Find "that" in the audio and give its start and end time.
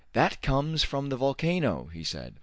0.13-0.41